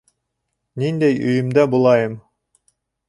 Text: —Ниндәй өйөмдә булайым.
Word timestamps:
—Ниндәй 0.83 1.19
өйөмдә 1.27 1.67
булайым. 1.75 2.17